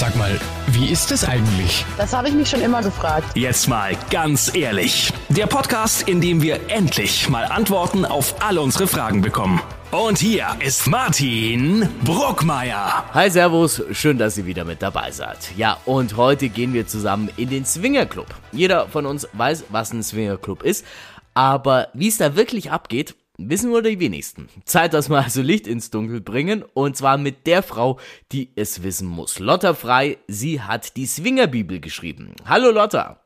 [0.00, 1.84] Sag mal, wie ist es eigentlich?
[1.98, 3.36] Das habe ich mich schon immer gefragt.
[3.36, 5.12] Jetzt mal ganz ehrlich.
[5.28, 9.60] Der Podcast, in dem wir endlich mal Antworten auf alle unsere Fragen bekommen.
[9.90, 13.04] Und hier ist Martin Bruckmeier.
[13.12, 15.54] Hi, Servus, schön, dass ihr wieder mit dabei seid.
[15.58, 18.28] Ja, und heute gehen wir zusammen in den Swingerclub.
[18.52, 20.86] Jeder von uns weiß, was ein Swingerclub ist,
[21.34, 23.16] aber wie es da wirklich abgeht,
[23.48, 24.48] wissen nur die wenigsten.
[24.64, 27.98] Zeit, dass wir also Licht ins Dunkel bringen und zwar mit der Frau,
[28.32, 29.38] die es wissen muss.
[29.38, 32.34] Lotta Frei, sie hat die Swingerbibel geschrieben.
[32.44, 33.24] Hallo Lotta.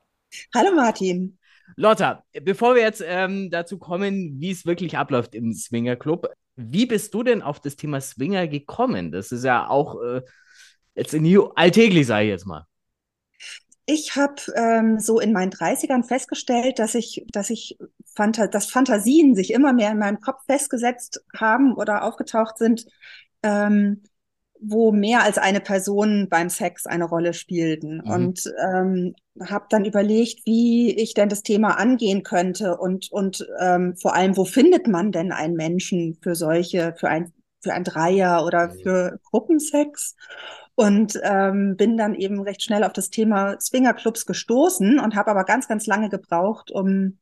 [0.55, 1.39] Hallo Martin.
[1.77, 7.13] Lotta, bevor wir jetzt ähm, dazu kommen, wie es wirklich abläuft im Swingerclub, wie bist
[7.15, 9.11] du denn auf das Thema Swinger gekommen?
[9.11, 10.23] Das ist ja auch äh,
[10.95, 12.67] jetzt new, alltäglich, sage ich jetzt mal.
[13.87, 17.77] Ich habe ähm, so in meinen 30ern festgestellt, dass ich, dass ich
[18.15, 22.87] Phanta dass Fantasien sich immer mehr in meinem Kopf festgesetzt haben oder aufgetaucht sind,
[23.43, 24.03] ähm,
[24.61, 28.03] wo mehr als eine Person beim Sex eine Rolle spielten.
[28.05, 28.11] Mhm.
[28.11, 33.97] Und ähm, habe dann überlegt, wie ich denn das Thema angehen könnte und, und ähm,
[33.97, 38.45] vor allem, wo findet man denn einen Menschen für solche, für ein, für ein Dreier
[38.47, 38.81] oder mhm.
[38.83, 40.17] für Gruppensex?
[40.77, 45.45] Und ähm, bin dann eben recht schnell auf das Thema Swingerclubs gestoßen und habe aber
[45.45, 47.19] ganz, ganz lange gebraucht, um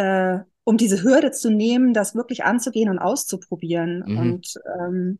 [0.00, 4.02] äh, um diese Hürde zu nehmen, das wirklich anzugehen und auszuprobieren.
[4.06, 4.18] Mhm.
[4.18, 5.18] Und ähm,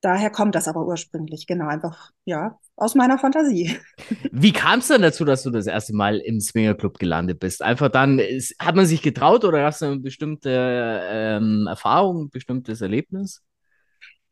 [0.00, 3.76] daher kommt das aber ursprünglich, genau, einfach, ja, aus meiner Fantasie.
[4.32, 7.62] Wie kam es dann dazu, dass du das erste Mal im Swingerclub gelandet bist?
[7.62, 12.30] Einfach dann, ist, hat man sich getraut oder hast du eine bestimmte ähm, Erfahrung, ein
[12.30, 13.42] bestimmtes Erlebnis?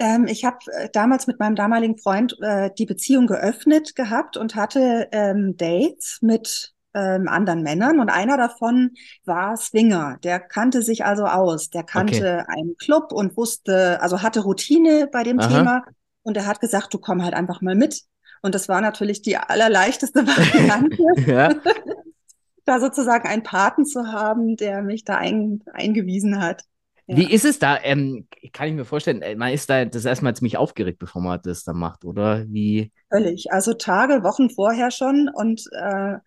[0.00, 4.54] Ähm, ich habe äh, damals mit meinem damaligen Freund äh, die Beziehung geöffnet gehabt und
[4.54, 8.92] hatte ähm, Dates mit ähm, anderen Männern und einer davon
[9.24, 10.18] war Swinger.
[10.22, 11.70] Der kannte sich also aus.
[11.70, 12.44] Der kannte okay.
[12.48, 15.48] einen Club und wusste, also hatte Routine bei dem Aha.
[15.48, 15.84] Thema
[16.22, 18.02] und er hat gesagt, du komm halt einfach mal mit.
[18.42, 21.60] Und das war natürlich die allerleichteste Variante,
[22.64, 26.62] da sozusagen einen Paten zu haben, der mich da ein, eingewiesen hat.
[27.06, 27.16] Ja.
[27.16, 27.76] Wie ist es da?
[27.82, 31.40] Ähm, kann ich mir vorstellen, äh, man ist da das erstmal ziemlich aufgeregt, bevor man
[31.42, 32.44] das dann macht, oder?
[32.48, 32.92] Wie?
[33.10, 33.52] Völlig.
[33.52, 36.18] Also Tage, Wochen vorher schon und äh,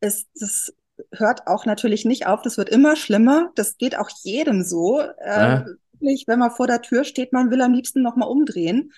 [0.00, 0.72] es, das
[1.12, 3.50] hört auch natürlich nicht auf, das wird immer schlimmer.
[3.54, 5.00] Das geht auch jedem so.
[5.00, 5.66] Äh, ja.
[6.00, 8.92] wenn man vor der Tür steht, man will am liebsten nochmal umdrehen.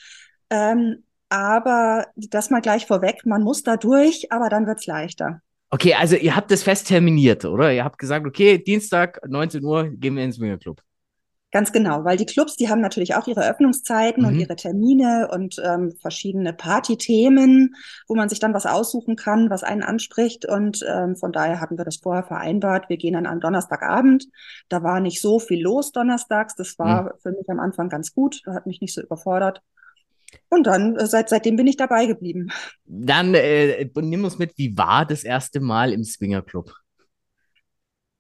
[0.51, 5.41] Ähm, aber das mal gleich vorweg, man muss da durch, aber dann wird's leichter.
[5.71, 7.73] Okay, also ihr habt das fest terminiert, oder?
[7.73, 10.83] Ihr habt gesagt, okay, Dienstag, 19 Uhr, gehen wir ins Swingerclub.
[11.53, 14.29] Ganz genau, weil die Clubs, die haben natürlich auch ihre Öffnungszeiten mhm.
[14.29, 17.75] und ihre Termine und ähm, verschiedene Partythemen,
[18.07, 20.47] wo man sich dann was aussuchen kann, was einen anspricht.
[20.47, 22.89] Und ähm, von daher hatten wir das vorher vereinbart.
[22.89, 24.29] Wir gehen dann am Donnerstagabend.
[24.69, 26.55] Da war nicht so viel los donnerstags.
[26.55, 27.09] Das war mhm.
[27.21, 28.43] für mich am Anfang ganz gut.
[28.45, 29.61] Da hat mich nicht so überfordert.
[30.49, 32.51] Und dann, äh, seit, seitdem bin ich dabei geblieben.
[32.85, 36.73] Dann äh, nimm uns mit, wie war das erste Mal im Swingerclub?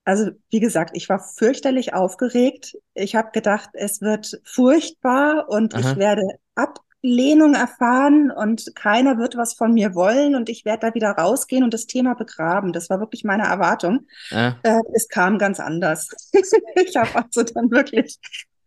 [0.04, 2.76] Also wie gesagt, ich war fürchterlich aufgeregt.
[2.94, 5.80] Ich habe gedacht, es wird furchtbar und Aha.
[5.80, 6.22] ich werde
[6.54, 11.64] Ablehnung erfahren und keiner wird was von mir wollen und ich werde da wieder rausgehen
[11.64, 12.72] und das Thema begraben.
[12.72, 14.06] Das war wirklich meine Erwartung.
[14.30, 14.52] Äh.
[14.94, 16.08] Es kam ganz anders.
[16.32, 18.18] ich habe also dann wirklich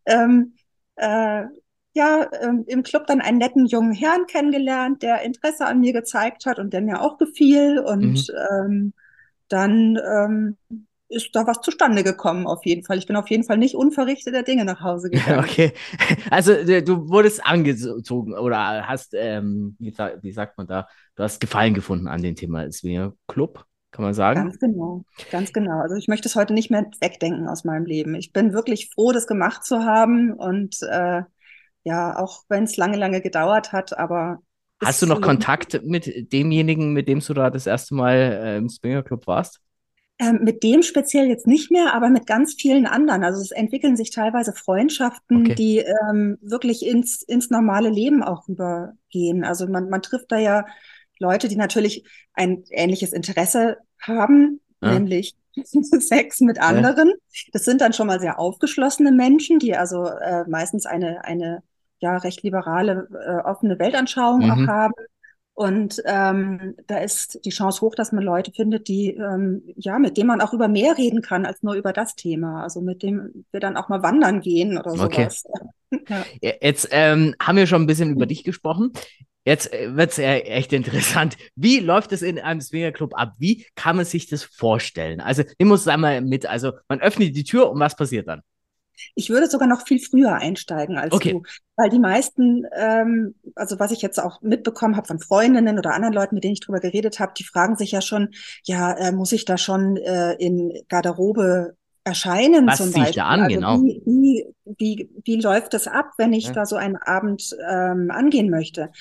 [0.05, 0.53] ähm,
[0.95, 1.43] äh,
[1.95, 6.45] ja, ähm, im Club dann einen netten jungen Herrn kennengelernt, der Interesse an mir gezeigt
[6.45, 7.79] hat und der mir auch gefiel.
[7.79, 8.35] Und mhm.
[8.51, 8.93] ähm,
[9.47, 10.57] dann ähm,
[11.13, 12.97] ist da was zustande gekommen, auf jeden Fall.
[12.97, 15.39] Ich bin auf jeden Fall nicht unverrichteter Dinge nach Hause gegangen.
[15.39, 15.73] Okay.
[16.29, 21.73] Also du wurdest angezogen oder hast, ähm, wie, wie, sagt man da, du hast Gefallen
[21.73, 22.65] gefunden an dem Thema.
[22.83, 24.41] Wäre Club, kann man sagen?
[24.41, 25.79] Ganz genau, ganz genau.
[25.79, 28.15] Also ich möchte es heute nicht mehr wegdenken aus meinem Leben.
[28.15, 31.21] Ich bin wirklich froh, das gemacht zu haben und äh,
[31.85, 34.39] ja, auch wenn es lange, lange gedauert hat, aber
[34.83, 38.69] Hast du noch Kontakt mit demjenigen, mit dem du da das erste Mal äh, im
[38.69, 39.61] Springer Club warst?
[40.19, 43.23] Ähm, mit dem speziell jetzt nicht mehr, aber mit ganz vielen anderen.
[43.23, 45.55] Also es entwickeln sich teilweise Freundschaften, okay.
[45.55, 49.43] die ähm, wirklich ins, ins normale Leben auch rübergehen.
[49.43, 50.65] Also man, man trifft da ja
[51.17, 54.93] Leute, die natürlich ein ähnliches Interesse haben, ja.
[54.93, 57.09] nämlich Sex mit anderen.
[57.09, 57.49] Ja.
[57.53, 61.63] Das sind dann schon mal sehr aufgeschlossene Menschen, die also äh, meistens eine, eine
[61.99, 64.51] ja recht liberale, äh, offene Weltanschauung mhm.
[64.51, 64.93] auch haben.
[65.55, 70.17] Und ähm, da ist die Chance hoch, dass man Leute findet, die ähm, ja, mit
[70.17, 72.63] denen man auch über mehr reden kann als nur über das Thema.
[72.63, 75.43] Also mit dem wir dann auch mal wandern gehen oder sowas.
[75.93, 76.23] Okay.
[76.41, 76.53] ja.
[76.59, 78.93] Jetzt ähm, haben wir schon ein bisschen über dich gesprochen.
[79.45, 81.37] Jetzt äh, wird es echt interessant.
[81.55, 83.33] Wie läuft es in einem Swingerclub ab?
[83.37, 85.21] Wie kann man sich das vorstellen?
[85.21, 88.41] Also, ich muss einmal mit, also man öffnet die Tür und was passiert dann?
[89.15, 91.21] Ich würde sogar noch viel früher einsteigen als Okay.
[91.21, 91.43] du,
[91.75, 96.13] weil die meisten, ähm, also was ich jetzt auch mitbekommen habe von Freundinnen oder anderen
[96.13, 98.29] Leuten, mit denen ich drüber geredet habe, die fragen sich ja schon,
[98.65, 103.13] ja, äh, muss ich da schon äh, in Garderobe erscheinen Was zum ziehe ich Beispiel?
[103.13, 103.85] da an, also genau.
[103.85, 104.45] Wie, wie,
[104.77, 106.53] wie, wie läuft das ab, wenn ich Ja.
[106.53, 108.91] da so einen Abend ähm, angehen möchte?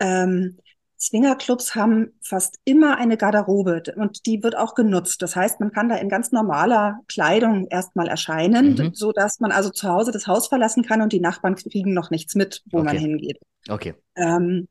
[0.00, 0.58] Ähm,
[0.98, 5.20] Swingerclubs haben fast immer eine Garderobe und die wird auch genutzt.
[5.20, 8.90] Das heißt, man kann da in ganz normaler Kleidung erstmal erscheinen, Mhm.
[8.94, 12.10] so dass man also zu Hause das Haus verlassen kann und die Nachbarn kriegen noch
[12.10, 13.00] nichts mit, wo man Okay.
[13.00, 13.38] hingeht.
[13.68, 13.94] Okay.
[14.16, 14.68] Ähm,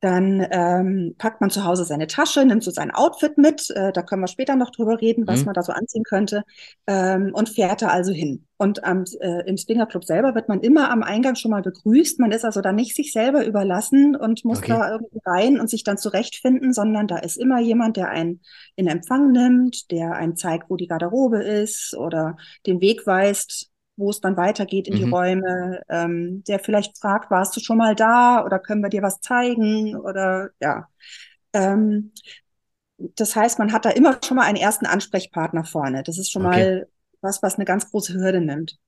[0.00, 4.02] dann ähm, packt man zu Hause seine Tasche, nimmt so sein Outfit mit, äh, da
[4.02, 5.46] können wir später noch drüber reden, was Mhm.
[5.46, 6.42] man da so anziehen könnte,
[6.86, 8.46] ähm, und fährt da also hin.
[8.58, 12.20] Und am, äh, im Swingerclub selber wird man immer am Eingang schon mal begrüßt.
[12.20, 14.66] Man ist also da nicht sich selber überlassen und muss Okay.
[14.66, 18.40] da irgendwie rein und sich dann zurechtfinden, sondern da ist immer jemand, der einen
[18.76, 24.10] in Empfang nimmt, der einen zeigt, wo die Garderobe ist oder den Weg weist, wo
[24.10, 25.04] es dann weitergeht in die Mhm.
[25.04, 29.20] Räume, ähm, der vielleicht fragt, warst du schon mal da oder können wir dir was
[29.20, 30.88] zeigen oder ja.
[31.54, 32.12] Ähm,
[32.98, 36.02] das heißt, man hat da immer schon mal einen ersten Ansprechpartner vorne.
[36.02, 36.66] Das ist schon Okay.
[36.66, 36.88] mal
[37.20, 38.78] was, was eine ganz große Hürde nimmt.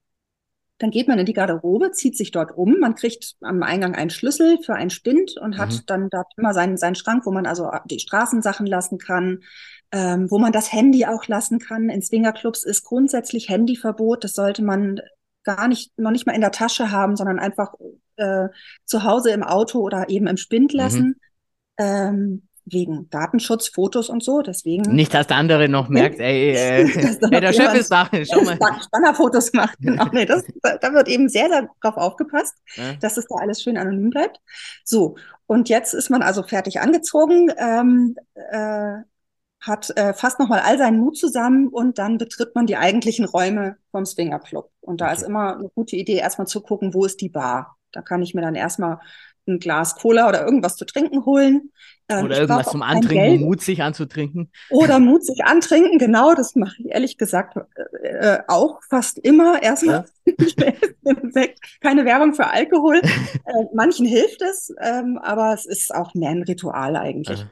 [0.78, 2.78] Dann geht man in die Garderobe, zieht sich dort um.
[2.80, 5.88] Man kriegt am Eingang einen Schlüssel für einen Spind und hat Mhm.
[5.88, 9.42] dann da immer seinen, seinen Schrank, wo man also die Straßensachen lassen kann,
[9.92, 11.88] ähm, wo man das Handy auch lassen kann.
[11.90, 14.24] In Swingerclubs ist grundsätzlich Handyverbot.
[14.24, 15.00] Das sollte man
[15.44, 17.72] gar nicht, noch nicht mal in der Tasche haben, sondern einfach
[18.16, 18.48] äh,
[18.84, 20.78] zu Hause im Auto oder eben im Spind Mhm.
[20.78, 21.20] lassen.
[21.78, 24.42] Ähm, wegen Datenschutz, Fotos und so.
[24.42, 28.42] Deswegen Nicht, dass der andere noch merkt, ey, äh, ey der Chef ist da, schau
[28.42, 28.56] mal.
[28.56, 29.78] Span- Spannerfotos macht.
[29.80, 30.04] Genau.
[30.12, 32.92] Nee, das, da, da wird eben sehr, sehr drauf aufgepasst, Ja.
[33.00, 34.38] dass es da alles schön anonym bleibt.
[34.84, 38.98] So, und jetzt ist man also fertig angezogen, ähm, äh,
[39.60, 43.76] hat äh, fast nochmal all seinen Mut zusammen und dann betritt man die eigentlichen Räume
[43.90, 44.70] vom Swingerclub.
[44.80, 45.14] Und da Okay.
[45.16, 47.76] ist immer eine gute Idee, erstmal zu gucken, wo ist die Bar.
[47.92, 49.00] Da kann ich mir dann erstmal
[49.46, 51.72] ein Glas Cola oder irgendwas zu trinken holen.
[52.08, 54.50] Ähm, Oder irgendwas zum Antrinken, um Mut sich anzutrinken.
[54.68, 57.56] Oder Mut sich antrinken, genau, das mache ich ehrlich gesagt
[58.02, 59.62] äh, äh, auch fast immer.
[59.62, 60.04] Erstmal
[61.32, 63.00] Sekt, keine Werbung für Alkohol.
[63.44, 67.46] Äh, manchen hilft es, ähm, aber es ist auch mehr ein Ritual eigentlich.
[67.46, 67.50] Aha.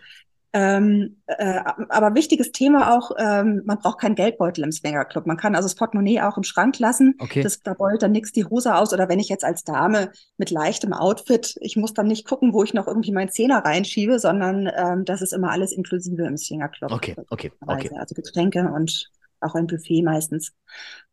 [0.53, 5.27] Ähm, äh, aber wichtiges Thema auch, ähm, man braucht keinen Geldbeutel im Swingerclub.
[5.27, 7.15] Man kann also das Portemonnaie auch im Schrank lassen.
[7.19, 7.43] Okay.
[7.43, 8.93] Das, da beult dann nix die Hose aus.
[8.93, 12.63] Oder wenn ich jetzt als Dame mit leichtem Outfit, ich muss dann nicht gucken, wo
[12.63, 16.91] ich noch irgendwie meinen Zehner reinschiebe, sondern ähm, das ist immer alles inklusive im Swingerclub.
[16.91, 17.91] Okay, okay, okay.
[17.99, 19.11] Also Getränke und
[19.41, 20.53] auch ein Buffet meistens.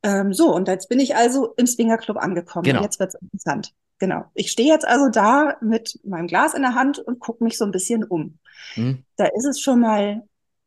[0.04, 2.64] Ähm, so, und jetzt bin ich also im Swingerclub angekommen.
[2.64, 2.82] Genau.
[2.82, 3.74] Jetzt wird's interessant.
[4.04, 4.26] Genau.
[4.34, 7.64] Ich stehe jetzt also da mit meinem Glas in der Hand und gucke mich so
[7.64, 8.38] ein bisschen um.
[8.74, 9.06] Hm?
[9.16, 10.24] Da ist es schon mal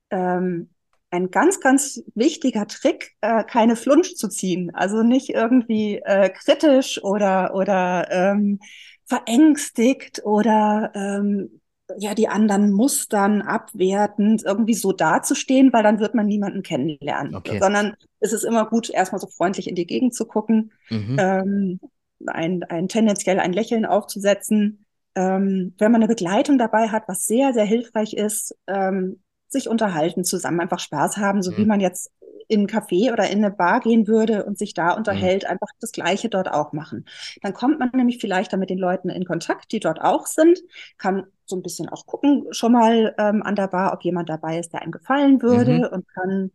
[0.08, 0.70] ähm,
[1.10, 4.74] ein ganz, ganz wichtiger Trick, äh, keine Flunsch zu ziehen.
[4.74, 8.58] Also nicht irgendwie äh, kritisch oder, oder ähm,
[9.04, 11.60] verängstigt oder ähm,
[11.98, 17.34] ja, die anderen mustern, abwertend, irgendwie so dazustehen, weil dann wird man niemanden kennenlernen.
[17.34, 17.58] Okay.
[17.60, 21.16] Sondern es ist immer gut, erstmal so freundlich in die Gegend zu gucken, Mhm.
[21.20, 21.80] ähm,
[22.26, 24.84] ein, ein tendenziell ein Lächeln aufzusetzen.
[25.14, 30.24] Ähm, wenn man eine Begleitung dabei hat, was sehr, sehr hilfreich ist, ähm, sich unterhalten
[30.24, 31.56] zusammen, einfach Spaß haben, so Mhm.
[31.56, 32.10] wie man jetzt
[32.48, 35.92] in ein Café oder in eine Bar gehen würde und sich da unterhält, einfach das
[35.92, 37.04] Gleiche dort auch machen.
[37.42, 40.60] Dann kommt man nämlich vielleicht dann mit den Leuten in Kontakt, die dort auch sind,
[40.98, 44.58] kann so ein bisschen auch gucken, schon mal ähm, an der Bar, ob jemand dabei
[44.58, 45.90] ist, der einem gefallen würde Mhm.
[45.90, 46.50] und kann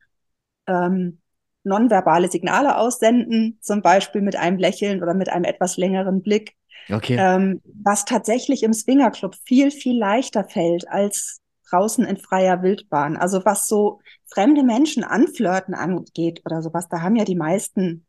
[0.68, 1.21] ähm,
[1.64, 6.54] nonverbale Signale aussenden, zum Beispiel mit einem Lächeln oder mit einem etwas längeren Blick,
[6.92, 7.26] Okay.
[7.26, 13.18] ähm, was tatsächlich im Swingerclub viel, viel leichter fällt als draußen in freier Wildbahn.
[13.18, 14.00] Also was so
[14.34, 18.06] fremde Menschen anflirten angeht oder sowas, da haben ja die meisten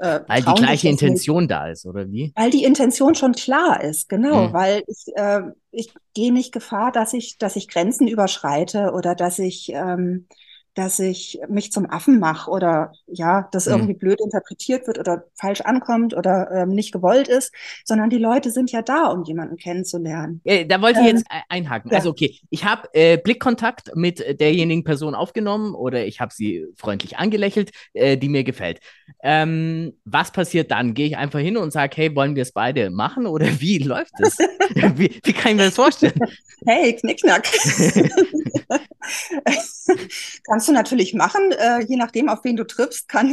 [0.00, 1.28] äh, Weil die gleiche das nicht.
[1.28, 2.34] Intention da ist, oder wie?
[2.34, 4.52] Weil die Intention schon klar ist, genau, Mhm.
[4.52, 9.38] weil ich, äh, ich gehe nicht Gefahr, dass ich, dass ich Grenzen überschreite oder dass
[9.38, 10.28] ich, ähm,
[10.74, 13.66] dass ich mich zum Affen mache oder ja, das Mhm.
[13.66, 17.52] irgendwie blöd interpretiert wird oder falsch ankommt oder ähm, nicht gewollt ist,
[17.84, 20.42] sondern die Leute sind ja da, um jemanden kennenzulernen.
[20.44, 21.90] Äh, da wollte ich Ähm, jetzt e- einhaken.
[21.90, 21.92] ja.
[21.92, 27.18] Also okay, ich habe äh, Blickkontakt mit derjenigen Person aufgenommen oder ich habe sie freundlich
[27.18, 28.80] angelächelt, äh, die mir gefällt.
[29.22, 30.94] Ähm, was passiert dann?
[30.94, 34.18] Gehe ich einfach hin und sage, hey, wollen wir es beide machen oder wie läuft
[34.20, 34.40] es?
[34.96, 36.22] wie, wie kann ich mir das vorstellen?
[36.66, 37.46] Hey, Knickknack.
[40.46, 43.32] Kannst du natürlich machen, äh, je nachdem, auf wen du triffst, kann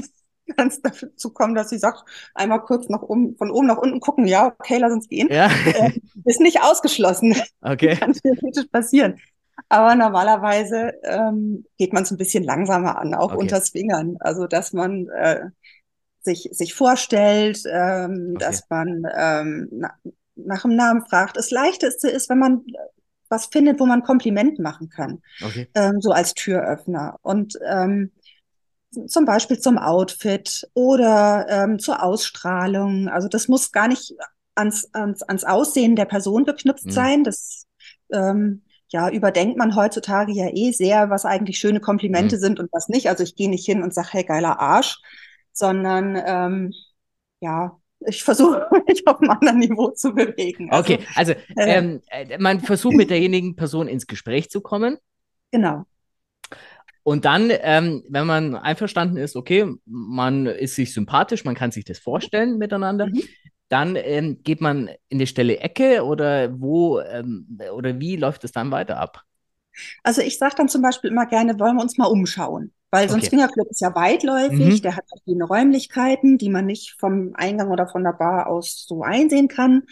[0.58, 4.28] es dazu kommen, dass sie sagt, einmal kurz nach oben, von oben nach unten gucken,
[4.28, 5.30] ja, okay, lass uns gehen.
[5.30, 5.92] Ja, Äh,
[6.26, 7.96] ist nicht ausgeschlossen, okay.
[8.00, 9.20] kann theoretisch passieren.
[9.70, 13.38] Aber normalerweise ähm, geht man es ein bisschen langsamer an, auch Okay.
[13.38, 14.18] unter Swingern.
[14.20, 15.46] Also, dass man äh,
[16.22, 18.46] sich, sich vorstellt, ähm, okay.
[18.46, 19.94] dass man ähm, na,
[20.36, 21.38] nach dem Namen fragt.
[21.38, 22.64] Das Leichteste ist, wenn man
[23.30, 25.70] was findet, wo man Kompliment machen kann, okay.
[25.76, 27.18] ähm, so als Türöffner.
[27.22, 28.12] Und ähm,
[29.08, 33.10] zum Beispiel zum Outfit oder ähm, zur Ausstrahlung.
[33.10, 34.14] Also das muss gar nicht
[34.56, 36.92] ans, ans, ans Aussehen der Person geknüpft mhm.
[36.92, 37.24] sein.
[37.24, 37.66] Das
[38.12, 42.40] ähm, ja, überdenkt man heutzutage ja eh sehr, was eigentlich schöne Komplimente mhm.
[42.40, 43.10] sind und was nicht.
[43.10, 45.00] Also ich gehe nicht hin und sage, hey, geiler Arsch,
[45.52, 46.74] sondern ähm,
[47.42, 50.70] ja, ich versuche mich auf einem anderen Niveau zu bewegen.
[50.72, 54.98] Also, okay, also äh, ähm, äh, man versucht mit derjenigen Person ins Gespräch zu kommen.
[55.52, 55.86] Genau.
[57.04, 61.86] Und dann, ähm, wenn man einverstanden ist, okay, man ist sich sympathisch, man kann sich
[61.86, 63.24] das vorstellen miteinander, mhm.
[63.70, 68.52] dann ähm, geht man in die Stelle Ecke oder wo ähm, oder wie läuft es
[68.52, 69.24] dann weiter ab?
[70.04, 72.74] Also ich sage dann zum Beispiel immer gerne, wollen wir uns mal umschauen.
[72.90, 73.30] Weil so ein okay.
[73.30, 74.82] Swingerclub ist ja weitläufig, mhm.
[74.82, 79.04] der hat verschiedene Räumlichkeiten, die man nicht vom Eingang oder von der Bar aus so
[79.04, 79.84] einsehen kann.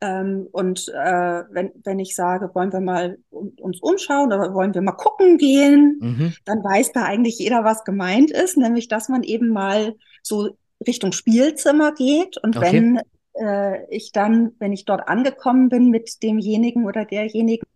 [0.00, 4.82] Ähm, und äh, wenn, wenn ich sage, wollen wir mal uns umschauen oder wollen wir
[4.82, 6.34] mal gucken gehen, mhm.
[6.44, 11.12] dann weiß da eigentlich jeder, was gemeint ist, nämlich dass man eben mal so Richtung
[11.12, 12.36] Spielzimmer geht.
[12.38, 12.72] Und okay.
[12.72, 13.00] wenn
[13.44, 17.66] äh, ich dann, wenn ich dort angekommen bin mit demjenigen oder derjenigen,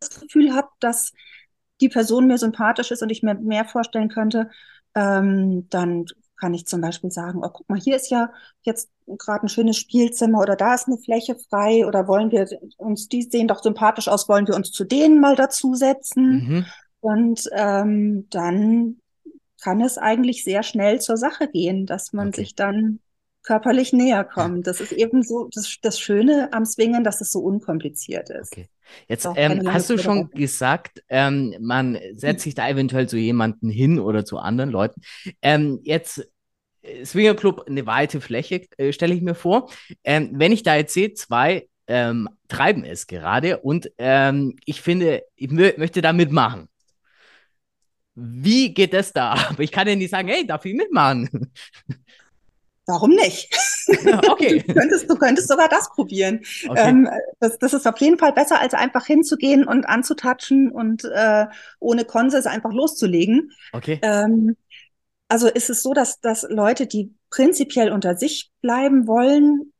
[0.00, 1.12] das Gefühl habe, dass
[1.80, 4.50] die Person mir sympathisch ist und ich mir mehr vorstellen könnte,
[4.94, 6.06] ähm, dann
[6.38, 8.32] kann ich zum Beispiel sagen, oh, guck mal, hier ist ja
[8.62, 13.08] jetzt gerade ein schönes Spielzimmer oder da ist eine Fläche frei oder wollen wir uns,
[13.08, 16.48] die sehen doch sympathisch aus, wollen wir uns zu denen mal dazusetzen?
[16.48, 16.66] Mhm.
[17.00, 19.00] Und ähm, dann
[19.60, 22.42] kann es eigentlich sehr schnell zur Sache gehen, dass man okay.
[22.42, 23.00] sich dann
[23.48, 24.66] körperlich näher kommt.
[24.66, 28.52] Das ist eben so das, das Schöne am Swingen, dass es so unkompliziert ist.
[28.52, 28.68] Okay.
[29.08, 33.98] Jetzt ähm, hast du schon gesagt, ähm, man setzt sich da eventuell zu jemanden hin
[33.98, 35.00] oder zu anderen Leuten.
[35.40, 36.28] Ähm, jetzt
[36.82, 39.70] äh, Swinger Club, eine weite Fläche, äh, stelle ich mir vor.
[40.04, 45.22] Ähm, wenn ich da jetzt sehe, zwei ähm, treiben es gerade und ähm, ich finde,
[45.36, 46.68] ich möchte da mitmachen.
[48.14, 49.32] Wie geht das da?
[49.48, 51.50] Aber ich kann ja nicht sagen, hey, darf ich mitmachen?
[52.88, 53.54] Warum nicht?
[54.28, 54.62] Okay.
[54.66, 56.40] du, könntest, du könntest sogar das probieren.
[56.68, 56.90] Okay.
[56.90, 57.08] Ähm,
[57.40, 61.46] das, das ist auf jeden Fall besser, als einfach hinzugehen und anzutatschen und äh,
[61.80, 63.50] ohne Konsens einfach loszulegen.
[63.72, 63.98] Okay.
[64.02, 64.56] Ähm,
[65.28, 69.72] also ist es so, dass, dass Leute, die prinzipiell unter sich bleiben wollen,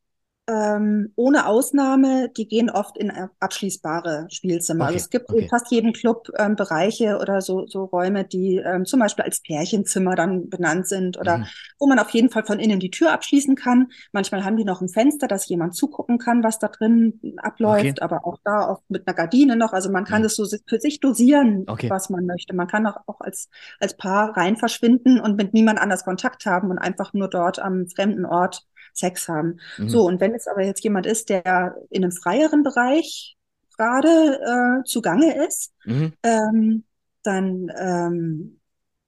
[0.49, 4.87] ähm, ohne Ausnahme, die gehen oft in abschließbare Spielzimmer.
[4.87, 5.43] Also okay, also es gibt okay.
[5.43, 9.43] in fast jedem Club ähm, Bereiche oder so, so Räume, die ähm, zum Beispiel als
[9.43, 11.47] Pärchenzimmer dann benannt sind oder mhm.
[11.79, 13.89] wo man auf jeden Fall von innen die Tür abschließen kann.
[14.13, 18.01] Manchmal haben die noch ein Fenster, dass jemand zugucken kann, was da drin abläuft, okay.
[18.01, 19.75] aber auch da oft mit einer Gardine noch.
[19.75, 20.25] Also man kann mhm.
[20.25, 22.57] das so für sich dosieren, was man möchte.
[22.57, 23.51] Man kann auch, auch als,
[23.81, 27.87] als Paar rein verschwinden und mit niemand anders Kontakt haben und einfach nur dort am
[27.89, 28.65] fremden Ort
[28.99, 29.61] Sex haben.
[29.79, 29.89] Mhm.
[29.89, 33.37] So, und wenn es aber jetzt jemand ist, der in einem freieren Bereich
[33.77, 36.13] gerade äh, zugange ist, mhm.
[36.23, 36.85] ähm,
[37.23, 38.61] dann ähm,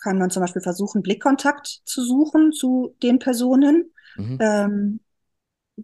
[0.02, 3.92] kann man zum Beispiel versuchen, Blickkontakt zu suchen zu den Personen.
[4.16, 4.38] Mhm.
[4.40, 5.00] Ähm,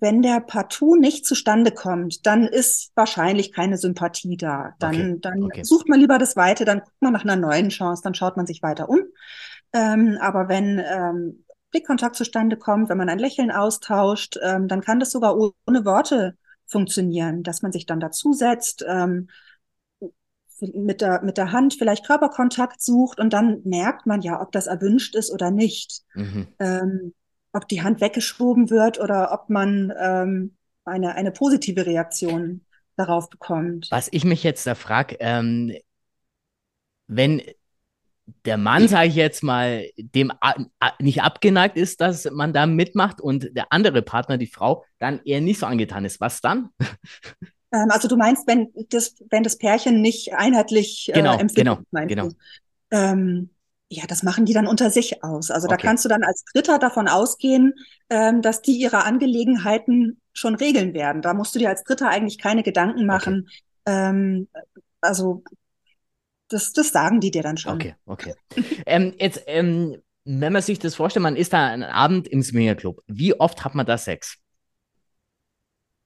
[0.00, 4.74] wenn der partout nicht zustande kommt, dann ist wahrscheinlich keine Sympathie da.
[4.78, 5.18] Dann, okay.
[5.22, 5.64] dann okay.
[5.64, 8.46] sucht man lieber das Weite, dann guckt man nach einer neuen Chance, dann schaut man
[8.46, 9.00] sich weiter um.
[9.72, 15.00] Ähm, aber wenn ähm, Blickkontakt zustande kommt, wenn man ein Lächeln austauscht, ähm, dann kann
[15.00, 19.28] das sogar ohne Worte funktionieren, dass man sich dann dazusetzt, ähm,
[20.60, 24.66] mit der, mit der Hand vielleicht Körperkontakt sucht und dann merkt man ja, ob das
[24.66, 26.02] erwünscht ist oder nicht.
[26.14, 26.48] Mhm.
[26.58, 27.14] Ähm,
[27.52, 32.64] ob die Hand weggeschoben wird oder ob man ähm, eine, eine positive Reaktion
[32.96, 33.88] darauf bekommt.
[33.90, 35.74] Was ich mich jetzt da frage, ähm,
[37.06, 37.42] wenn
[38.44, 40.32] der Mann, sage ich jetzt mal, dem
[41.00, 45.40] nicht abgeneigt ist, dass man da mitmacht und der andere Partner, die Frau, dann eher
[45.40, 46.20] nicht so angetan ist.
[46.20, 46.70] Was dann?
[47.72, 51.78] Ähm, also du meinst, wenn das, wenn das Pärchen nicht einheitlich äh, genau, äh, empfindet,
[51.90, 52.28] genau, genau.
[52.92, 53.50] Ähm,
[53.88, 55.50] ja, das machen die dann unter sich aus.
[55.50, 55.76] Also okay.
[55.76, 57.74] da kannst du dann als Dritter davon ausgehen,
[58.10, 61.22] ähm, dass die ihre Angelegenheiten schon regeln werden.
[61.22, 63.48] Da musst du dir als Dritter eigentlich keine Gedanken machen.
[63.84, 63.96] Okay.
[63.96, 64.48] Ähm,
[65.00, 65.44] also
[66.48, 67.74] das, das sagen die dir dann schon.
[67.74, 68.34] Okay, okay.
[68.86, 73.02] ähm, jetzt, ähm, wenn man sich das vorstellt, man ist da einen Abend im Swingerclub.
[73.06, 74.38] Wie oft hat man da Sex?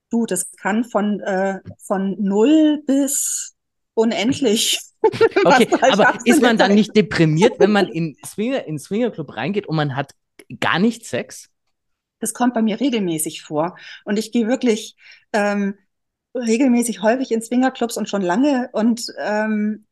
[0.09, 3.55] Du, das kann von, äh, von null bis
[3.93, 4.79] unendlich.
[5.45, 9.75] okay, aber ist man dann nicht deprimiert, wenn man in Swinger, in Swingerclub reingeht und
[9.75, 10.13] man hat
[10.59, 11.49] gar nicht Sex?
[12.19, 13.77] Das kommt bei mir regelmäßig vor.
[14.05, 14.95] Und ich gehe wirklich
[15.33, 15.75] ähm,
[16.35, 18.69] regelmäßig häufig in Swingerclubs und schon lange.
[18.73, 19.85] Und ähm,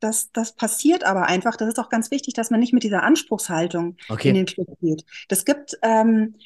[0.00, 1.56] das, das passiert aber einfach.
[1.56, 4.28] Das ist auch ganz wichtig, dass man nicht mit dieser Anspruchshaltung Okay.
[4.28, 5.04] in den Club geht.
[5.28, 6.36] Das gibt ähm,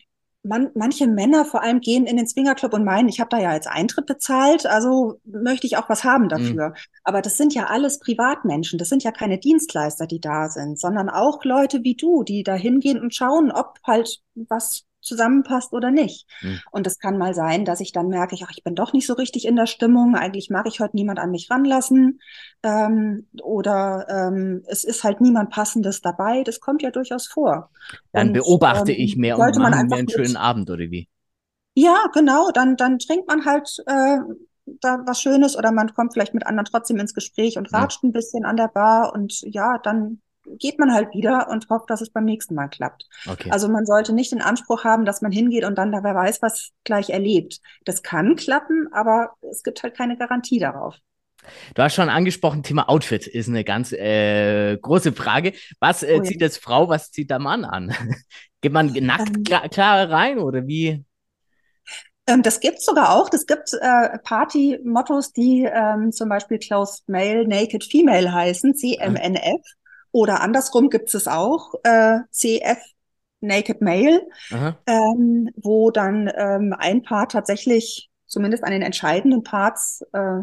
[0.42, 3.52] man, manche Männer vor allem gehen in den Swingerclub und meinen, ich habe da ja
[3.54, 6.72] jetzt Eintritt bezahlt, also möchte ich auch was haben dafür.
[7.04, 11.10] Aber das sind ja alles Privatmenschen, das sind ja keine Dienstleister, die da sind, sondern
[11.10, 16.26] auch Leute wie du, die da hingehen und schauen, ob halt was zusammenpasst oder nicht.
[16.42, 16.62] Mhm.
[16.70, 19.06] Und es kann mal sein, dass ich dann merke, ich, ach, ich bin doch nicht
[19.06, 22.20] so richtig in der Stimmung, eigentlich mag ich heute niemand an mich ranlassen
[22.62, 26.42] ähm, oder ähm, es ist halt niemand Passendes dabei.
[26.44, 27.70] Das kommt ja durchaus vor.
[28.12, 31.08] Dann Und, beobachte ähm, ich mehr und mache mir einen schönen Abend, oder wie?
[31.74, 34.18] Ja, genau, dann, dann trinkt man halt äh,
[34.66, 37.82] da was Schönes oder man kommt vielleicht mit anderen trotzdem ins Gespräch und Ja.
[37.82, 40.20] ratscht ein bisschen an der Bar und ja, dann
[40.58, 43.06] geht man halt wieder und hofft, dass es beim nächsten Mal klappt.
[43.28, 43.50] Okay.
[43.50, 46.42] Also man sollte nicht den Anspruch haben, dass man hingeht und dann da wer weiß
[46.42, 47.60] was gleich erlebt.
[47.84, 50.96] Das kann klappen, aber es gibt halt keine Garantie darauf.
[51.74, 55.54] Du hast schon angesprochen, Thema Outfit ist eine ganz äh, große Frage.
[55.78, 56.22] Was äh, Oh ja.
[56.22, 57.94] zieht jetzt Frau, was zieht der Mann an?
[58.60, 59.44] Geht man nackt Ähm.
[59.44, 61.02] klar, klar rein oder wie?
[62.26, 63.28] Ähm, das gibt's sogar auch.
[63.30, 69.62] Das gibt äh, Party-Mottos, die ähm, zum Beispiel Closed Male, Naked Female heißen, CMNF.
[70.12, 72.78] Oder andersrum gibt's es auch, äh, CF,
[73.40, 74.26] Naked Male,
[74.86, 80.42] ähm, wo dann ähm, ein Part tatsächlich, zumindest an den entscheidenden Parts, äh,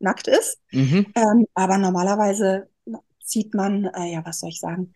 [0.00, 0.58] nackt ist.
[0.72, 1.06] Mhm.
[1.14, 2.68] Ähm, aber normalerweise
[3.22, 4.94] sieht man, äh, ja, was soll ich sagen?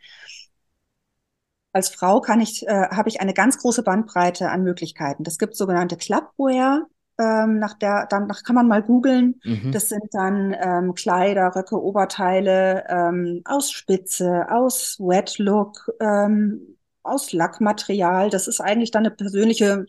[1.73, 5.25] Als Frau kann ich, äh, habe ich eine ganz große Bandbreite an Möglichkeiten.
[5.25, 6.87] Das gibt sogenannte Clubwear.
[7.19, 9.41] Ähm, nach der, dann nach, kann man mal googeln.
[9.45, 9.71] Mhm.
[9.73, 17.33] Das sind dann ähm, Kleider, Röcke, Oberteile ähm, aus Spitze, aus Wet Look, ähm, aus
[17.33, 18.31] Lackmaterial.
[18.31, 19.87] Das ist eigentlich dann eine persönliche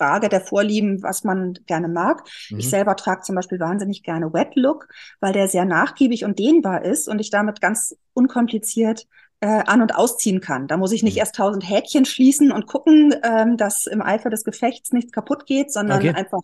[0.00, 2.24] Frage der Vorlieben, was man gerne mag.
[2.50, 2.58] Mhm.
[2.58, 4.88] Ich selber trage zum Beispiel wahnsinnig gerne Wet Look,
[5.20, 9.06] weil der sehr nachgiebig und dehnbar ist und ich damit ganz unkompliziert
[9.40, 10.68] äh, an- und ausziehen kann.
[10.68, 11.18] Da muss ich nicht Mhm.
[11.18, 15.72] erst tausend Häkchen schließen und gucken, ähm, dass im Eifer des Gefechts nichts kaputt geht,
[15.72, 16.14] sondern Okay.
[16.14, 16.40] einfach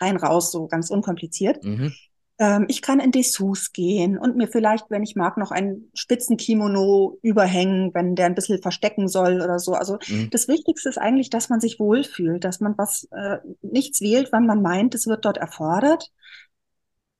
[0.00, 1.64] rein raus, so ganz unkompliziert.
[1.64, 1.92] Mhm.
[2.40, 7.18] Ähm, ich kann in Dessous gehen und mir vielleicht, wenn ich mag, noch ein Spitzenkimono
[7.22, 9.72] überhängen, wenn der ein bisschen verstecken soll oder so.
[9.74, 10.30] Also Mhm.
[10.30, 14.46] das Wichtigste ist eigentlich, dass man sich wohlfühlt, dass man was äh, nichts wählt, wann
[14.46, 16.12] man meint, es wird dort erfordert,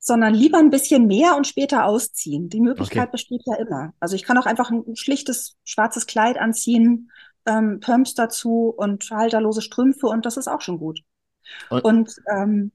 [0.09, 2.49] sondern lieber ein bisschen mehr und später ausziehen.
[2.49, 3.11] Die Möglichkeit Okay.
[3.13, 3.93] besteht ja immer.
[4.01, 7.11] Also ich kann auch einfach ein schlichtes schwarzes Kleid anziehen,
[7.47, 11.01] ähm, Pumps dazu und halterlose Strümpfe und das ist auch schon gut.
[11.69, 12.71] Und- Und ähm,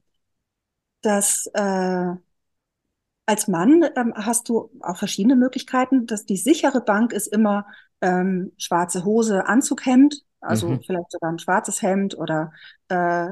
[1.01, 2.15] das äh,
[3.25, 6.05] als Mann ähm, hast du auch verschiedene Möglichkeiten.
[6.07, 7.65] Dass die sichere Bank ist immer
[8.01, 10.83] ähm, schwarze Hose, Anzughemd, also Mhm.
[10.85, 12.51] vielleicht sogar ein schwarzes Hemd oder
[12.89, 13.27] äh,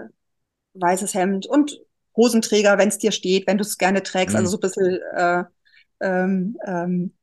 [0.75, 1.79] weißes Hemd und
[2.15, 4.37] Hosenträger, wenn es dir steht, wenn du es gerne trägst, Mhm.
[4.37, 5.43] also so ein bisschen äh,
[6.01, 7.13] ähm, ähm,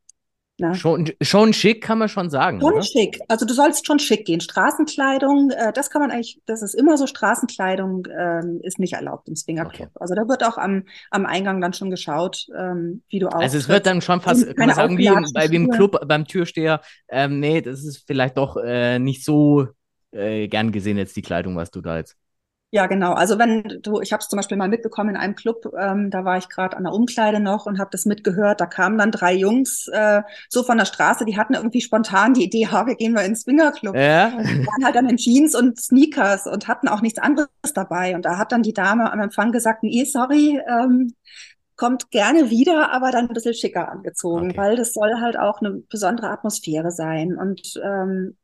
[0.59, 2.91] na, Schon, schon schick, kann man schon sagen, Schon oder?
[2.93, 3.19] schick.
[3.29, 4.41] Also du sollst schon schick gehen.
[4.43, 9.29] Straßenkleidung, äh, das kann man eigentlich, das ist immer so, Straßenkleidung ähm, ist nicht erlaubt
[9.29, 9.91] im Swingerclub.
[9.95, 13.69] Also da wird auch am, am Eingang dann schon geschaut, ähm, wie du Also es
[13.69, 15.71] wird dann schon fast, kann man sagen, wie, im- bei, im.
[15.71, 19.67] Club beim Türsteher, ähm, nee, das ist vielleicht doch äh, nicht so
[20.13, 22.17] äh, gern gesehen jetzt die Kleidung, was du da jetzt.
[22.73, 23.15] Ja, genau.
[23.15, 26.25] Also wenn du, ich habe es zum Beispiel mal mitbekommen in einem Club, ähm, da
[26.25, 28.61] war ich gerade an der Umkleide noch und habe das mitgehört.
[28.61, 32.45] Da kamen dann drei Jungs äh, so von der Straße, die hatten irgendwie spontan die
[32.45, 33.97] Idee, ha, wir gehen mal ins Swingerclub.
[33.97, 34.31] Ja?
[34.31, 38.15] Die waren halt dann in Jeans und Sneakers und hatten auch nichts anderes dabei.
[38.15, 41.15] Und da hat dann die Dame am Empfang gesagt, nee, sorry, ähm,
[41.77, 44.59] kommt gerne wieder, aber dann ein bisschen schicker angezogen, Okay.
[44.59, 47.37] weil das soll halt auch eine besondere Atmosphäre sein.
[47.37, 48.37] Und ähm,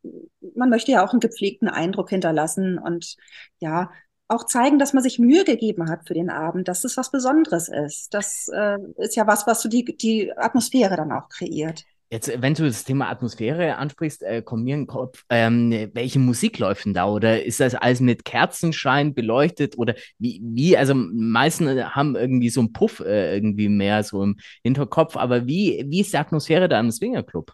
[0.55, 3.17] man möchte ja auch einen gepflegten Eindruck hinterlassen und
[3.61, 3.91] ja,
[4.29, 7.69] auch zeigen, dass man sich Mühe gegeben hat für den Abend, dass das was Besonderes
[7.69, 8.12] ist.
[8.12, 11.85] Das äh, ist ja was, was so die, die Atmosphäre dann auch kreiert.
[12.09, 16.21] Jetzt, wenn du das Thema Atmosphäre ansprichst, äh, kommt mir in den Kopf, ähm, welche
[16.21, 17.07] Musik läuft denn da?
[17.09, 19.77] Oder ist das alles mit Kerzenschein beleuchtet?
[19.77, 24.23] Oder wie, wie, also meisten äh, haben irgendwie so einen Puff äh, irgendwie mehr so
[24.23, 27.53] im Hinterkopf, aber wie, wie ist die Atmosphäre da im Swingerclub?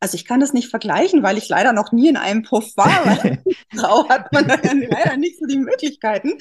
[0.00, 2.88] Also ich kann das nicht vergleichen, weil ich leider noch nie in einem Puff war.
[3.74, 6.38] Frau hat man leider nicht so die Möglichkeiten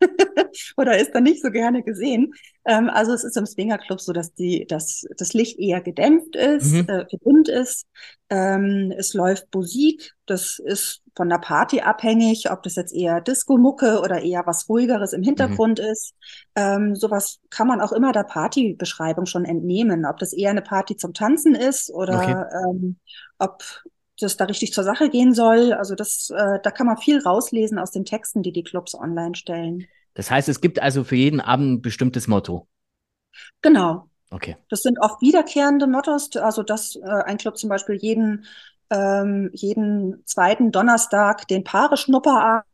[0.76, 2.32] oder ist da nicht so gerne gesehen.
[2.64, 6.72] Ähm, also es ist im Swingerclub so, dass die, dass das Licht eher gedämpft ist,
[6.72, 6.88] Mhm.
[6.88, 7.86] äh, gedimmt ist.
[8.30, 10.12] Ähm, es läuft Musik.
[10.26, 15.12] Das ist von der Party abhängig, ob das jetzt eher Disco-Mucke oder eher was ruhigeres
[15.12, 16.14] im Hintergrund ist.
[16.56, 20.96] Ähm, sowas kann man auch immer der Partybeschreibung schon entnehmen, ob das eher eine Party
[20.96, 22.98] zum Tanzen ist oder ähm,
[23.38, 23.62] ob
[24.20, 25.72] das da richtig zur Sache gehen soll.
[25.72, 29.34] Also das, äh, da kann man viel rauslesen aus den Texten, die die Clubs online
[29.34, 29.88] stellen.
[30.14, 32.68] Das heißt, es gibt also für jeden Abend ein bestimmtes Motto.
[33.62, 34.08] Genau.
[34.30, 34.56] Okay.
[34.70, 38.46] Das sind oft wiederkehrende Mottos, also dass äh, ein Club zum Beispiel jeden,
[38.90, 42.66] ähm, jeden zweiten Donnerstag den Paare-Schnupperabend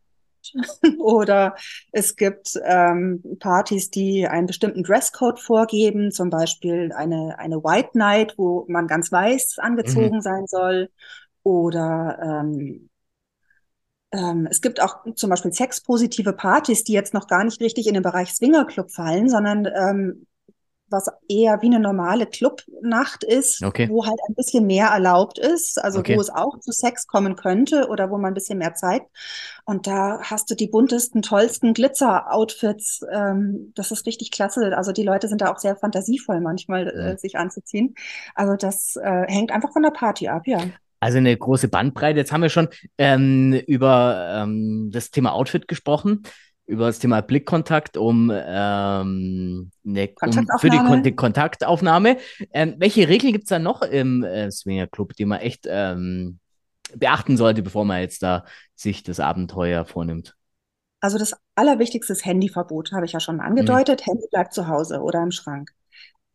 [0.99, 1.57] oder
[1.93, 8.35] es gibt ähm, Partys, die einen bestimmten Dresscode vorgeben, zum Beispiel eine, eine White Night,
[8.39, 10.23] wo man ganz weiß angezogen Mhm.
[10.23, 10.91] sein soll.
[11.43, 12.89] Oder ähm,
[14.13, 17.95] ähm, es gibt auch zum Beispiel sexpositive Partys, die jetzt noch gar nicht richtig in
[17.95, 20.27] den Bereich Swingerclub fallen, sondern ähm,
[20.89, 23.89] was eher wie eine normale Clubnacht ist, Okay.
[23.89, 26.17] wo halt ein bisschen mehr erlaubt ist, also Okay.
[26.17, 29.07] wo es auch zu Sex kommen könnte oder wo man ein bisschen mehr zeigt.
[29.65, 33.03] Und da hast du die buntesten, tollsten Glitzer-Outfits.
[33.13, 34.77] Ähm, das ist richtig klasse.
[34.77, 37.19] Also die Leute sind da auch sehr fantasievoll manchmal, äh, Mhm.
[37.19, 37.95] sich anzuziehen.
[38.35, 40.61] Also das äh, hängt einfach von der Party ab, ja.
[41.01, 42.19] Also eine große Bandbreite.
[42.19, 46.23] Jetzt haben wir schon ähm, über ähm, das Thema Outfit gesprochen,
[46.67, 51.03] über das Thema Blickkontakt, um, ähm, eine, um für die, Kontaktaufnahme.
[51.03, 52.17] Kon Kontaktaufnahme.
[52.53, 56.39] Ähm, welche Regeln gibt es da noch im äh, Swingerclub, die man echt ähm,
[56.95, 60.37] beachten sollte, bevor man jetzt da sich das Abenteuer vornimmt?
[61.01, 64.07] Also das Allerwichtigste ist Handyverbot, habe ich ja schon angedeutet.
[64.07, 65.71] Handy bleibt zu Hause oder im Schrank.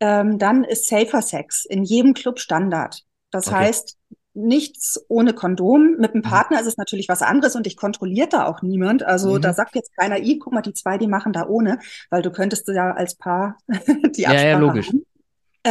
[0.00, 3.04] Ähm, dann ist Safer Sex in jedem Club Standard.
[3.30, 3.56] Das Okay.
[3.56, 3.96] heißt,
[4.36, 5.96] nichts ohne Kondom.
[5.98, 9.02] Mit einem Partner ist es natürlich was anderes und ich kontrolliert da auch niemand.
[9.04, 9.40] Also Mhm.
[9.40, 11.78] da sagt jetzt keiner, i, guck mal, die zwei, die machen da ohne,
[12.10, 13.58] weil du könntest ja als Paar
[14.16, 14.88] die Ja, ja, Absprache logisch.
[14.88, 15.05] haben.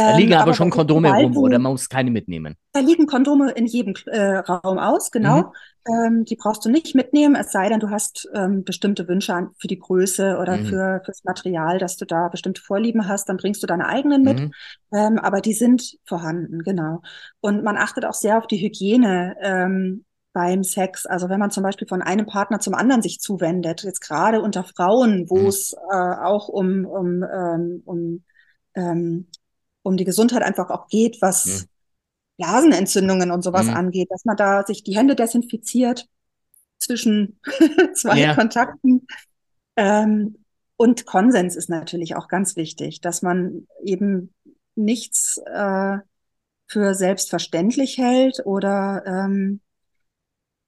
[0.04, 2.56] Da Ähm, liegen aber, aber schon Kondome rum du- oder man muss keine mitnehmen.
[2.72, 5.52] Da liegen Kondome in jedem äh, Raum aus, genau.
[5.88, 9.50] Ähm, die brauchst du nicht mitnehmen, es sei denn, du hast ähm, bestimmte Wünsche an,
[9.58, 10.60] für die Größe oder Mhm.
[10.60, 14.42] für fürs Material, dass du da bestimmte Vorlieben hast, dann bringst du deine eigenen mit.
[14.42, 14.52] Mhm.
[14.92, 17.00] Ähm, aber die sind vorhanden, genau.
[17.40, 20.04] Und man achtet auch sehr auf die Hygiene ähm,
[20.34, 21.06] beim Sex.
[21.06, 24.64] Also wenn man zum Beispiel von einem Partner zum anderen sich zuwendet, jetzt gerade unter
[24.64, 25.48] Frauen, wo Mhm.
[25.48, 28.22] es äh, auch um, um, ähm, um,
[28.74, 29.28] ähm,
[29.86, 31.66] um die Gesundheit einfach auch geht, was Mhm.
[32.38, 33.74] Blasenentzündungen und sowas Mhm.
[33.74, 36.06] angeht, dass man da sich die Hände desinfiziert
[36.78, 37.40] zwischen
[37.94, 38.34] zwei Ja.
[38.34, 39.06] Kontakten.
[39.76, 40.36] Ähm,
[40.76, 44.34] und Konsens ist natürlich auch ganz wichtig, dass man eben
[44.74, 45.98] nichts äh,
[46.68, 49.60] für selbstverständlich hält oder ähm,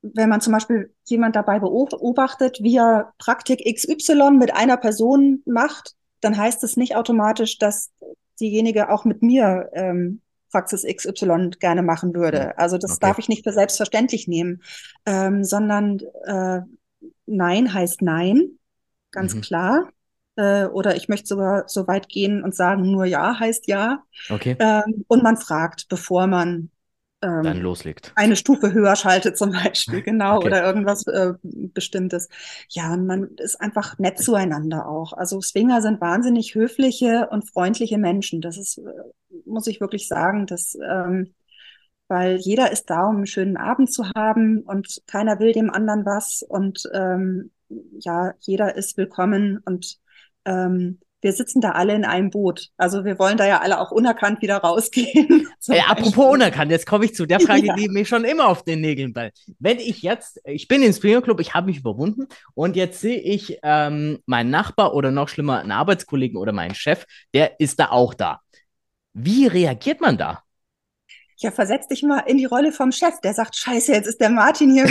[0.02, 5.94] wenn man zum Beispiel jemand dabei beobachtet, wie er Praktik XY mit einer Person macht,
[6.20, 7.90] dann heißt es nicht automatisch, dass
[8.40, 10.20] diejenige auch mit mir ähm,
[10.50, 12.56] Praxis XY gerne machen würde.
[12.58, 13.00] Also das Okay.
[13.00, 14.62] darf ich nicht für selbstverständlich nehmen,
[15.06, 16.60] ähm, sondern äh,
[17.26, 18.58] Nein heißt Nein,
[19.10, 19.40] ganz Mhm.
[19.40, 19.90] klar.
[20.36, 24.04] Äh, oder ich möchte sogar so weit gehen und sagen, nur Ja heißt Ja.
[24.30, 26.70] Okay, Ähm, und man fragt, bevor man
[27.22, 28.14] ähm, dann loslegt.
[28.14, 30.46] eine Stufe höher schaltet zum Beispiel, genau, Okay.
[30.46, 32.28] oder irgendwas äh, Bestimmtes.
[32.70, 35.12] Ja, und man ist einfach nett zueinander auch.
[35.12, 38.40] Also Swinger sind wahnsinnig höfliche und freundliche Menschen.
[38.40, 38.82] Das ist, äh,
[39.46, 41.34] muss ich wirklich sagen, dass, ähm,
[42.08, 46.06] weil jeder ist da, um einen schönen Abend zu haben und keiner will dem anderen
[46.06, 47.50] was und ähm,
[48.00, 49.98] ja, jeder ist willkommen und
[50.46, 52.68] ähm, wir sitzen da alle in einem Boot.
[52.76, 55.48] Also wir wollen da ja alle auch unerkannt wieder rausgehen.
[55.68, 57.74] Äh, apropos unerkannt, jetzt komme ich zu der Frage, Ja.
[57.74, 59.34] die mir schon immer auf den Nägeln brennt.
[59.58, 63.18] Wenn ich jetzt, ich bin im Springer Club, ich habe mich überwunden und jetzt sehe
[63.20, 67.04] ich ähm, meinen Nachbar oder noch schlimmer einen Arbeitskollegen oder meinen Chef,
[67.34, 68.40] der ist da auch da.
[69.12, 70.42] Wie reagiert man da?
[71.40, 74.30] Ja, versetz dich mal in die Rolle vom Chef, der sagt, scheiße, jetzt ist der
[74.30, 74.90] Martin hier im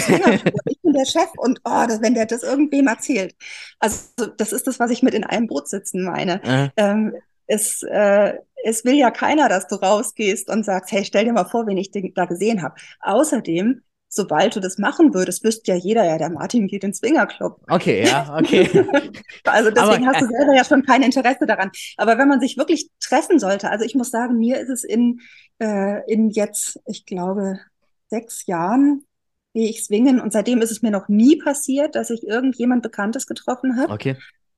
[0.66, 3.36] ich bin der Chef und oh, das, wenn der das irgendwem erzählt.
[3.80, 6.42] Also das ist das, was ich mit in einem Boot sitzen meine.
[6.44, 7.14] Äh, Ähm,
[7.48, 8.34] es, äh,
[8.64, 11.78] es will ja keiner, dass du rausgehst und sagst, hey, stell dir mal vor, wen
[11.78, 12.76] ich da gesehen habe.
[13.02, 16.94] Außerdem, sobald du das machen würdest, wüsste ja jeder, ja, der Martin geht in den
[16.94, 17.62] Swingerclub.
[17.70, 18.70] okay, ja, okay.
[19.46, 21.72] Also deswegen Aber, hast du selber ja schon kein Interesse daran.
[21.98, 25.22] Aber wenn man sich wirklich treffen sollte, also ich muss sagen, mir ist es in,
[25.60, 27.60] äh, in jetzt, ich glaube,
[28.10, 29.04] sechs Jahren,
[29.54, 33.26] gehe ich swingen und seitdem ist es mir noch nie passiert, dass ich irgendjemand Bekanntes
[33.26, 33.92] getroffen habe.
[33.92, 34.16] Okay.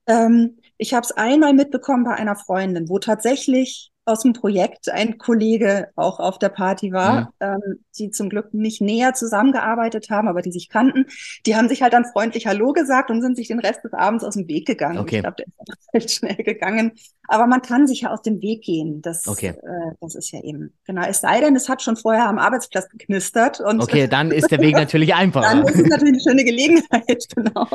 [0.08, 5.18] Ähm, ich habe es einmal mitbekommen bei einer Freundin, wo tatsächlich aus dem Projekt ein
[5.18, 7.60] Kollege auch auf der Party war, ähm,
[7.98, 11.06] die zum Glück nicht näher zusammengearbeitet haben, aber die sich kannten.
[11.46, 14.24] Die haben sich halt dann freundlich Hallo gesagt und sind sich den Rest des Abends
[14.24, 14.98] aus dem Weg gegangen.
[14.98, 15.18] Okay.
[15.18, 16.92] Ich glaube, der ist dann recht schnell gegangen.
[17.28, 19.02] Aber man kann sich ja aus dem Weg gehen.
[19.02, 19.50] Das, Okay.
[19.50, 21.04] äh, das ist ja eben, genau.
[21.08, 24.60] Es sei denn, es hat schon vorher am Arbeitsplatz geknistert und Okay, dann ist der
[24.60, 25.64] Weg natürlich dann einfacher.
[25.70, 27.68] ist es natürlich eine schöne Gelegenheit, genau.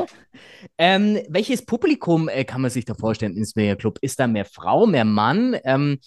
[0.77, 3.97] Ähm, welches Publikum äh, kann man sich da vorstellen im Swinger Club?
[4.01, 5.55] Ist da mehr Frau, mehr Mann?
[5.63, 5.99] Ähm,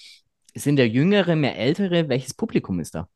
[0.54, 2.08] sind da Jüngere, mehr Ältere?
[2.08, 3.08] Welches Publikum ist da?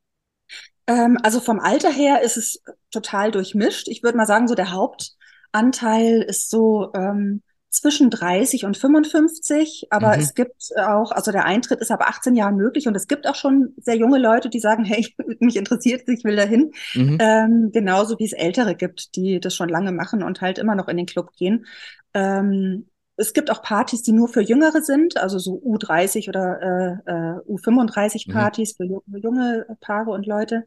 [0.86, 3.88] Ähm, also vom Alter her ist es total durchmischt.
[3.88, 7.42] Ich würde mal sagen, so der Hauptanteil ist so ähm,
[7.72, 10.22] zwischen 30 und 55, aber mhm.
[10.22, 13.34] es gibt auch, also der Eintritt ist ab 18 Jahren möglich und es gibt auch
[13.34, 15.06] schon sehr junge Leute, die sagen, hey,
[15.40, 16.72] mich interessiert es, ich will dahin.
[16.94, 17.18] Mhm.
[17.20, 20.88] Ähm, genauso wie es Ältere gibt, die das schon lange machen und halt immer noch
[20.88, 21.64] in den Club gehen.
[22.12, 27.10] Ähm, es gibt auch Partys, die nur für Jüngere sind, also so U30 oder äh,
[27.10, 29.00] äh, U35 Partys mhm.
[29.06, 30.66] für junge Paare und Leute.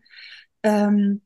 [0.64, 1.22] Ähm,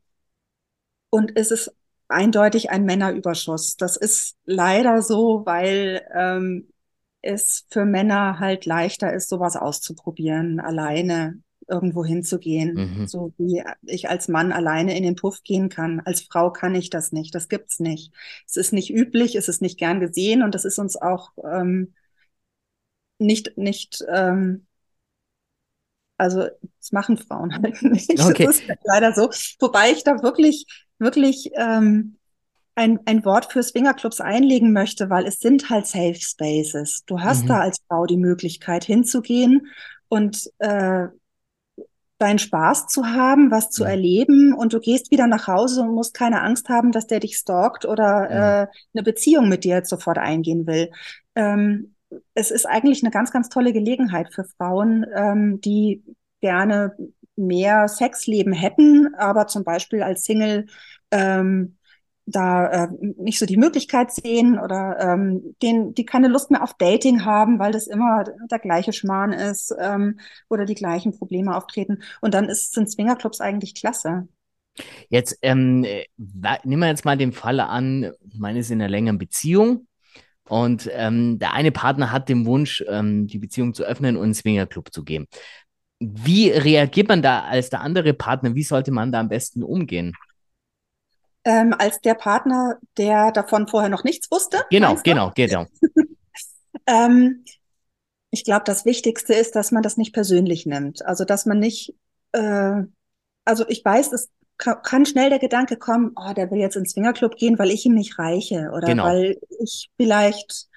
[1.09, 1.75] und es ist
[2.07, 3.75] eindeutig ein Männerüberschuss.
[3.75, 6.71] Das ist leider so, weil ähm,
[7.21, 12.73] es für Männer halt leichter ist, sowas auszuprobieren, alleine irgendwo hinzugehen.
[12.73, 13.07] Mhm.
[13.07, 16.01] So wie ich als Mann alleine in den Puff gehen kann.
[16.01, 17.33] Als Frau kann ich das nicht.
[17.35, 18.11] Das gibt's nicht.
[18.47, 21.93] Es ist nicht üblich, es ist nicht gern gesehen und das ist uns auch ähm,
[23.17, 24.65] nicht, nicht, ähm,
[26.17, 28.19] also das machen Frauen halt nicht.
[28.19, 28.45] Okay.
[28.45, 29.29] Das ist halt leider so.
[29.59, 30.65] Wobei ich da wirklich
[30.99, 32.17] wirklich ähm,
[32.75, 37.03] ein, ein Wort für Swingerclubs einlegen möchte, weil es sind halt Safe Spaces.
[37.05, 37.47] Du hast mhm.
[37.47, 39.67] da als Frau die Möglichkeit hinzugehen
[40.07, 41.07] und äh,
[42.19, 43.89] deinen Spaß zu haben, was zu ja.
[43.89, 47.37] erleben und du gehst wieder nach Hause und musst keine Angst haben, dass der dich
[47.37, 48.63] stalkt oder ja.
[48.63, 50.91] äh, eine Beziehung mit dir jetzt sofort eingehen will.
[51.35, 51.95] Ähm,
[52.33, 56.03] es ist eigentlich eine ganz, ganz tolle Gelegenheit für Frauen, ähm, die
[56.41, 56.95] gerne
[57.35, 60.65] mehr Sexleben hätten, aber zum Beispiel als Single
[61.11, 61.77] ähm,
[62.31, 62.87] da äh,
[63.17, 67.59] nicht so die Möglichkeit sehen oder ähm, den, die keine Lust mehr auf Dating haben,
[67.59, 72.01] weil das immer der gleiche Schmarrn ist ähm, oder die gleichen Probleme auftreten.
[72.21, 74.27] Und dann ist, sind Swingerclubs eigentlich klasse.
[75.09, 79.87] Jetzt ähm, nehmen wir jetzt mal den Fall an, man ist in einer längeren Beziehung
[80.47, 84.33] und ähm, der eine Partner hat den Wunsch, ähm, die Beziehung zu öffnen und einen
[84.33, 85.27] Swingerclub zu gehen.
[85.99, 88.55] Wie reagiert man da als der andere Partner?
[88.55, 90.13] Wie sollte man da am besten umgehen?
[91.49, 94.59] Ähm, als der Partner, der davon vorher noch nichts wusste.
[94.69, 95.65] Genau, genau, genau.
[96.85, 97.43] ähm,
[98.29, 101.03] ich glaube, das Wichtigste ist, dass man das nicht persönlich nimmt.
[101.03, 101.95] Also, dass man nicht,
[102.33, 102.83] äh,
[103.45, 107.35] also ich weiß, es kann schnell der Gedanke kommen, oh, der will jetzt ins Swingerclub
[107.35, 109.05] gehen, weil ich ihm nicht reiche oder genau.
[109.05, 110.67] weil ich vielleicht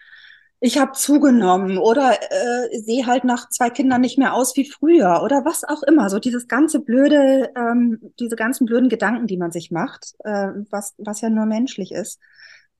[0.64, 5.20] ich habe zugenommen oder äh, sehe halt nach zwei Kindern nicht mehr aus wie früher
[5.24, 6.08] oder was auch immer.
[6.08, 10.94] So dieses ganze blöde, ähm, diese ganzen blöden Gedanken, die man sich macht, äh, was,
[10.98, 12.20] was ja nur menschlich ist.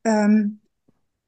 [0.05, 0.61] Ähm,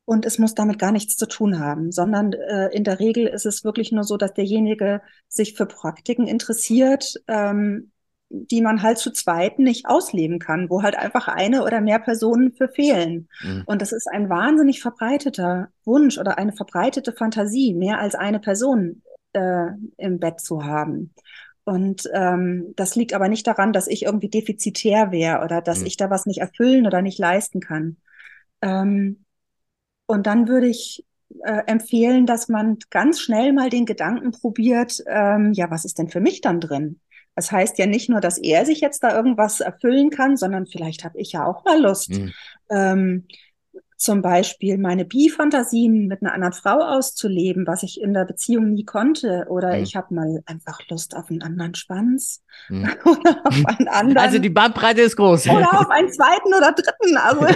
[0.05, 3.47] und es muss damit gar nichts zu tun haben, sondern äh, in der Regel ist
[3.47, 7.91] es wirklich nur so, dass derjenige sich für Praktiken interessiert, ähm,
[8.35, 12.53] die man halt zu zweit nicht ausleben kann, wo halt einfach eine oder mehr Personen
[12.53, 13.29] für fehlen.
[13.43, 13.63] Mhm.
[13.67, 19.03] Und das ist ein wahnsinnig verbreiteter Wunsch oder eine verbreitete Fantasie, mehr als eine Person
[19.33, 21.15] äh, im Bett zu haben.
[21.65, 25.87] Und ähm, das liegt aber nicht daran, dass ich irgendwie defizitär wäre oder dass mhm.
[25.87, 27.97] ich da was nicht erfüllen oder nicht leisten kann.
[28.61, 29.25] Ähm,
[30.07, 31.05] und dann würde ich
[31.43, 36.09] äh, empfehlen, dass man ganz schnell mal den Gedanken probiert, ähm, ja, was ist denn
[36.09, 37.01] für mich dann drin?
[37.35, 41.05] Das heißt ja nicht nur, dass er sich jetzt da irgendwas erfüllen kann, sondern vielleicht
[41.05, 42.33] habe ich ja auch mal Lust, mhm.
[42.71, 43.27] ähm,
[43.97, 48.85] zum Beispiel meine Bi-Fantasien mit einer anderen Frau auszuleben, was ich in der Beziehung nie
[48.85, 49.47] konnte.
[49.49, 49.83] Oder mhm.
[49.83, 52.43] ich habe mal einfach Lust auf einen anderen Schwanz.
[52.69, 52.91] Mhm.
[53.05, 54.19] oder auf einen anderen.
[54.19, 55.49] Also die Bandbreite ist groß.
[55.49, 57.17] Oder auf einen zweiten oder dritten.
[57.17, 57.47] Also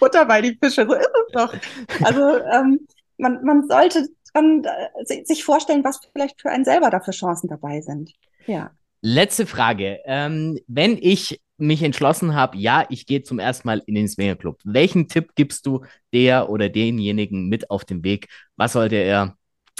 [0.00, 1.54] Butter bei die Fische, so ist es doch.
[2.02, 2.86] Also ähm,
[3.18, 7.48] man, man sollte dann, äh, sich vorstellen, was vielleicht für einen selber da für Chancen
[7.48, 8.12] dabei sind.
[8.46, 8.72] Ja.
[9.02, 9.98] Letzte Frage.
[10.04, 14.60] Ähm, wenn ich mich entschlossen habe, ja, ich gehe zum ersten Mal in den Swingerclub,
[14.64, 18.28] welchen Tipp gibst du der oder denjenigen mit auf den Weg?
[18.56, 19.36] Was sollte er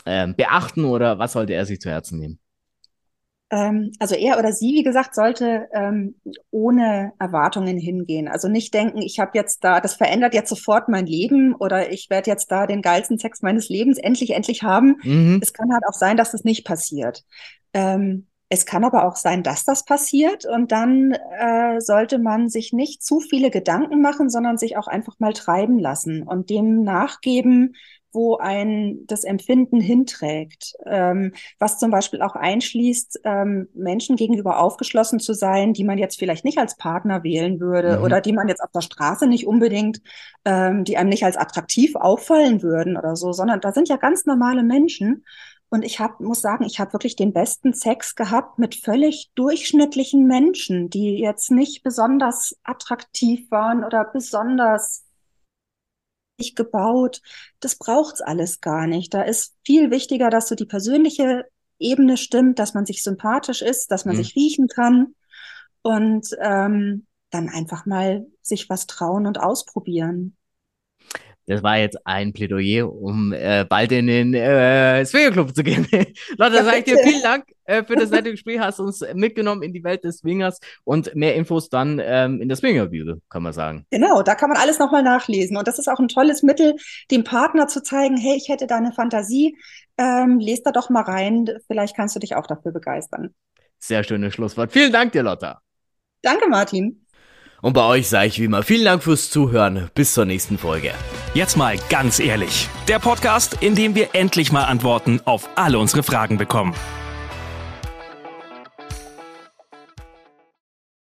[0.06, 2.40] ähm, beachten oder was sollte er sich zu Herzen nehmen?
[3.50, 6.16] Ähm, also er oder sie, wie gesagt, sollte ähm,
[6.50, 8.26] ohne Erwartungen hingehen.
[8.26, 12.11] Also nicht denken, ich habe jetzt da, das verändert jetzt sofort mein Leben oder ich
[12.11, 14.96] werde jetzt da den geilsten Sex meines Lebens endlich, endlich haben.
[15.04, 15.38] Mhm.
[15.40, 17.22] Es kann halt auch sein, dass das nicht passiert.
[17.74, 22.74] Ähm, es kann aber auch sein, dass das passiert und dann äh, sollte man sich
[22.74, 27.74] nicht zu viele Gedanken machen, sondern sich auch einfach mal treiben lassen und dem nachgeben,
[28.12, 35.18] wo ein das Empfinden hinträgt, ähm, was zum Beispiel auch einschließt, ähm, Menschen gegenüber aufgeschlossen
[35.18, 38.04] zu sein, die man jetzt vielleicht nicht als Partner wählen würde mhm.
[38.04, 40.02] oder die man jetzt auf der Straße nicht unbedingt,
[40.44, 44.26] ähm, die einem nicht als attraktiv auffallen würden oder so, sondern da sind ja ganz
[44.26, 45.24] normale Menschen
[45.72, 50.26] und ich hab, muss sagen, ich habe wirklich den besten Sex gehabt mit völlig durchschnittlichen
[50.26, 55.06] Menschen, die jetzt nicht besonders attraktiv waren oder besonders
[56.54, 57.22] gebaut.
[57.61, 59.14] Das braucht's alles gar nicht.
[59.14, 61.46] Da ist viel wichtiger, dass so die persönliche
[61.78, 64.24] Ebene stimmt, dass man sich sympathisch ist, dass man mhm.
[64.24, 65.14] sich riechen kann
[65.80, 70.37] und ähm, dann einfach mal sich was trauen und ausprobieren.
[71.46, 75.87] Das war jetzt ein Plädoyer, um äh, bald in den äh, Swingerclub zu gehen.
[76.37, 78.61] Lotte, sage ich dir vielen Dank äh, für das nette Gespräch.
[78.61, 82.57] Hast uns mitgenommen in die Welt des Swingers und mehr Infos dann ähm, in der
[82.57, 83.87] Swingerbühne, kann man sagen.
[83.90, 85.57] Genau, da kann man alles nochmal nachlesen.
[85.57, 86.76] Und das ist auch ein tolles Mittel,
[87.11, 89.57] dem Partner zu zeigen, hey, ich hätte da eine Fantasie,
[89.98, 91.50] ähm, lest da doch mal rein.
[91.66, 93.35] Vielleicht kannst du dich auch dafür begeistern.
[93.78, 94.70] Sehr schönes Schlusswort.
[94.72, 95.61] Vielen Dank dir, Lotta.
[96.22, 97.05] Danke, Martin.
[97.62, 99.88] Und bei euch sage ich wie immer vielen Dank fürs Zuhören.
[99.94, 100.92] Bis zur nächsten Folge.
[101.33, 102.68] Jetzt mal ganz ehrlich.
[102.88, 106.75] Der Podcast, in dem wir endlich mal Antworten auf alle unsere Fragen bekommen.